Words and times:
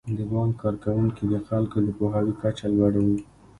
د 0.17 0.19
بانک 0.31 0.53
کارکوونکي 0.63 1.23
د 1.27 1.33
خلکو 1.47 1.77
د 1.85 1.87
پوهاوي 1.97 2.33
کچه 2.41 2.65
لوړوي. 2.77 3.19